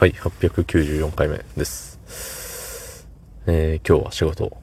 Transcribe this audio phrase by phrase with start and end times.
[0.00, 3.06] はい、894回目です。
[3.46, 4.56] えー、今日は仕事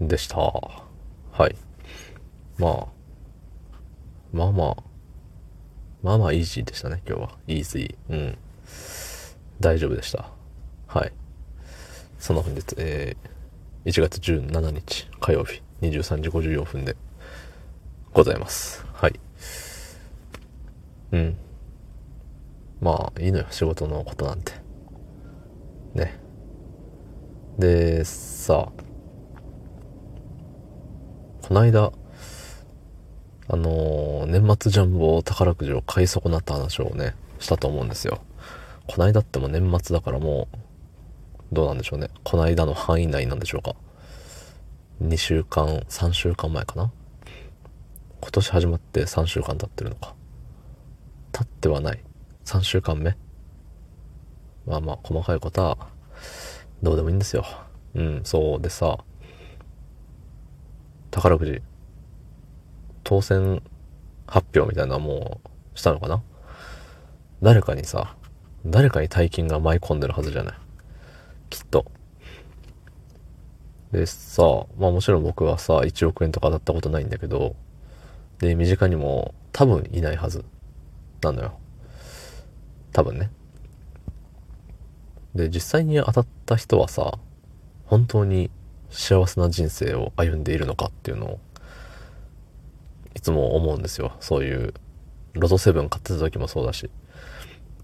[0.00, 0.36] でした。
[0.36, 1.56] はい。
[2.56, 2.86] まあ、
[4.32, 4.76] まあまあ、
[6.04, 7.30] まあまあイージーでしたね、今日は。
[7.48, 8.14] イージー。
[8.14, 8.38] うん。
[9.58, 10.30] 大丈夫でした。
[10.86, 11.12] はい。
[12.20, 16.94] その本日、えー、1月17日火曜日23時54分で
[18.12, 18.86] ございます。
[18.92, 19.18] はい。
[21.10, 21.36] うん。
[22.80, 24.64] まあ、いいのよ、仕事のことなんて。
[25.96, 26.18] ね。
[27.58, 28.70] で、さ、
[31.42, 31.92] こないだ、
[33.48, 38.20] あの、年末ジャンボ宝くじを買い損なった話をね、したと思うんですよ。
[38.86, 42.10] こないだっても年末だからもう、どうなんでしょうね。
[42.24, 43.74] こないだの範囲内なんでしょうか。
[45.02, 46.92] 2週間、3週間前かな。
[48.20, 50.14] 今年始まって3週間経ってるのか。
[51.32, 52.02] 経ってはない。
[52.44, 53.16] 3週間目。
[54.66, 55.78] まあまあ、細かいことは、
[56.82, 57.44] どうでもいいんですよ。
[57.94, 58.98] うん、そうでさ、
[61.10, 61.62] 宝くじ、
[63.04, 63.62] 当選
[64.26, 65.40] 発表みたいなも
[65.74, 66.22] うしたのかな？
[67.40, 68.16] 誰かにさ、
[68.66, 70.54] 誰かに大金が舞い込んでるはずじゃない？
[71.48, 71.86] きっと。
[73.92, 74.42] でさ、
[74.76, 77.54] まあもちろん僕はさ、1億円とか当たったことないんだけど、
[78.40, 80.44] で、身近にも多分いないはず
[81.22, 81.58] なのよ。
[82.92, 83.30] 多分ね。
[85.36, 87.18] で、実際に当たった人はさ、
[87.84, 88.50] 本当に
[88.90, 91.40] 幸せな人生を歩んでいるのかっていうのを、
[93.14, 94.16] いつも思うんですよ。
[94.20, 94.74] そういう、
[95.34, 96.90] ロトセブン買ってた時もそうだし。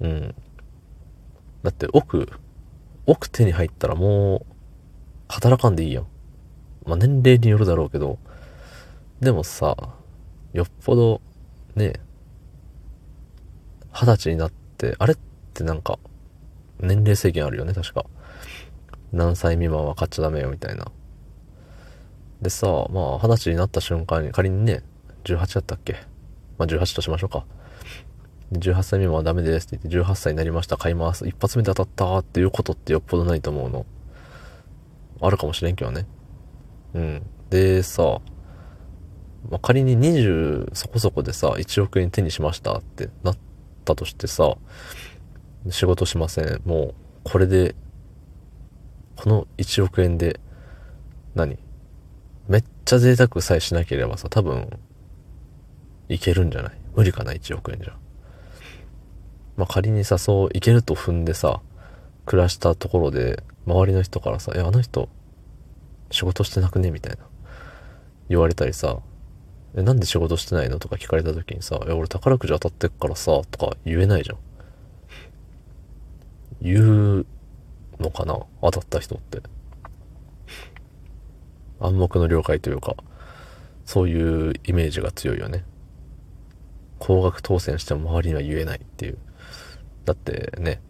[0.00, 0.34] うん。
[1.62, 2.28] だって奥、
[3.06, 4.54] 奥手に入ったらもう、
[5.28, 6.06] 働かんでいいやん。
[6.84, 8.18] まあ、年齢によるだろうけど、
[9.20, 9.76] でもさ、
[10.52, 11.20] よっぽど、
[11.74, 11.94] ね、
[13.92, 15.18] 二十歳になって、あれっ
[15.54, 15.98] てなんか、
[16.80, 18.06] 年齢制限あるよね、確か。
[19.12, 20.86] 何歳未満は買っちゃダメよ、みたいな。
[22.42, 24.82] でさ、まあ、二十歳になった瞬間に、仮にね、
[25.24, 25.94] 18だったっけ？
[26.56, 27.44] まあ、18としましょうか。
[28.52, 31.26] 18歳未満はダメですって言って、18歳になりました、買います。
[31.26, 33.86] 一発目で当たったっていうことってよっぽどないと思うの。
[35.20, 36.06] あるかもしれんけどね。
[36.94, 37.22] うん。
[37.50, 38.20] で、さ、
[39.50, 43.38] まあ、仮に20そこそこでさ、1億円手にしましたってなっ
[43.84, 44.56] たとしてさ、
[45.70, 46.62] 仕事しません。
[46.64, 47.74] もう、これで、
[49.16, 50.40] この1億円で
[51.34, 51.58] 何、
[52.48, 54.78] めっちゃ贅沢さえしなければさ、多分、
[56.08, 56.78] いけるんじゃない？
[56.94, 57.96] 無理かな、1億円じゃ。
[59.56, 61.60] まあ、仮にさ、そういけると踏んでさ、
[62.24, 65.08] 暮らしたところで、周りの人からさ、え、あの人、
[66.10, 66.90] 仕事してなくね？
[66.90, 67.18] みたいな。
[68.30, 69.00] 言われたりさ、
[69.74, 70.78] え、なんで仕事してないの？
[70.78, 74.38] とか聞かれた時にさ、え、俺宝くじ当たってっからさ、とか言えないじゃん。
[76.60, 77.26] 言う
[77.98, 78.38] のかな？
[78.62, 79.40] 当たった人って。
[81.80, 82.96] 暗黙の了解というか、
[83.84, 85.64] そういうイメージが強いよね。
[86.98, 89.18] 高額当選しても周りには言えないっていう。
[90.04, 90.80] だってね、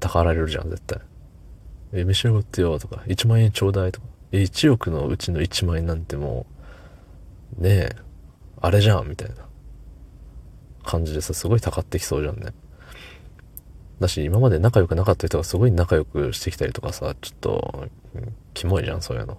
[0.00, 1.00] たかられるじゃん、絶対。
[1.92, 4.06] え、召し上がってよとか、1万円ちょうだいとか。
[4.32, 6.46] え、1億のうちの1万円なんても
[7.58, 7.96] う、ねえ、
[8.60, 9.34] あれじゃん、みたいな
[10.84, 12.54] 感じでさ、すごいたかってきそうじゃんね。
[14.02, 17.88] だし、今まで仲良くなかった人がすごい仲良くしてきたりとかさ、ちょっと、
[18.52, 19.38] キモいじゃん、そういうの。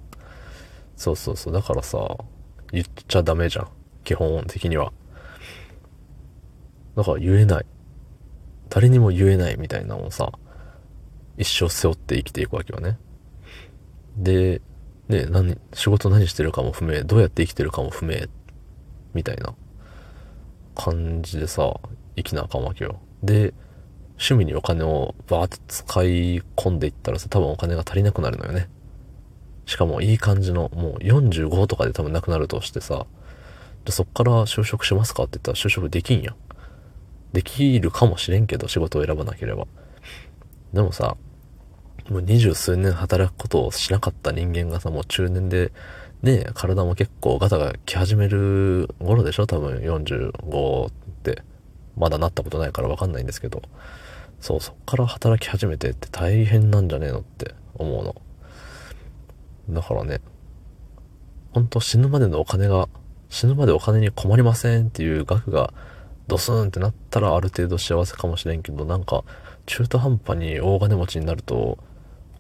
[0.95, 1.53] そうそうそう。
[1.53, 2.17] だからさ、
[2.71, 3.67] 言っちゃダメじゃん。
[4.03, 4.91] 基本的には。
[6.95, 7.65] だから言えない。
[8.69, 10.31] 誰にも言えないみたいなのをさ、
[11.37, 12.97] 一生背負って生きていくわけよね。
[14.17, 14.61] で、
[15.07, 18.27] ね、何、仕事何してるかも不明、どうやって生きてるかも不明、
[19.13, 19.53] みたいな
[20.75, 21.79] 感じでさ、
[22.15, 22.99] 生きなあかんわけよ。
[23.21, 23.53] で、
[24.17, 28.69] 趣味にお金をバーって使い込んでいったらさ、多分お金が足りなくなるのよね。
[29.65, 33.05] しかもいい感じの、もう45とかで多分なくなるとしてさ、
[33.85, 36.35] じゃそっから就職しますかって言ったら就職できんやん。
[37.33, 39.65] できるかもしれんけど、仕事を選ばなければ。
[40.71, 41.17] でもさ、
[42.09, 45.71] もう二十数年働くことをしなかった人間がさ、もう中年で、
[46.21, 49.47] ね体も結構ガタが来始める頃でしょ？
[49.47, 50.91] 多分45っ
[51.23, 51.43] て。
[51.95, 53.61] まだなったことないからわかんないんですけど。
[54.39, 58.15] そう、そっから働き始めてって大変なんじゃねえのって思うの。
[59.69, 60.19] だからね、
[61.53, 62.89] ほんと死ぬまでのお金が、
[63.29, 65.73] 死ぬまでお金に困りませんっていう額が
[66.27, 69.23] ドスンってなったらある程度幸せかもしれんけど、なんか
[69.65, 71.77] 中途半端に大金持ちになると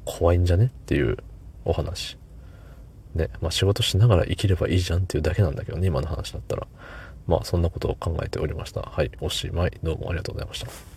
[0.03, 1.17] 怖いんじゃねっていう
[1.63, 2.17] お話。
[3.15, 6.67] ね、まあ仕事しながら生きればいいじゃんっていうだけなんだけどね、今の話だったら。
[7.27, 8.81] まあそんなことを考えておりました。
[8.81, 9.77] はい、おしまい。
[9.83, 10.92] どうもありがとうございました。